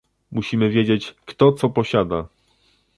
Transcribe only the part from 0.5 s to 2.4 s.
wiedzieć, kto co posiada